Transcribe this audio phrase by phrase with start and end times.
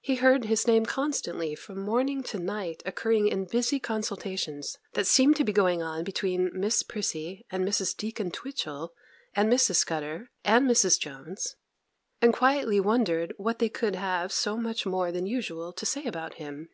[0.00, 5.36] He heard his name constantly from morning to night occurring in busy consultations that seemed
[5.36, 7.94] to be going on between Miss Prissy, and Mrs.
[7.94, 8.94] Deacon Twitchel,
[9.34, 9.74] and Mrs.
[9.76, 10.98] Scudder, and Mrs.
[10.98, 11.56] Jones,
[12.22, 16.36] and quietly wondered what they could have so much more than usual to say about
[16.40, 16.70] him.